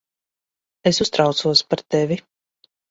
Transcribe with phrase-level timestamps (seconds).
[0.93, 2.21] Es uztraucos par tevi.